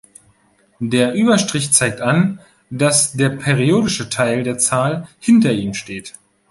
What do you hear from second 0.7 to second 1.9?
Der Überstrich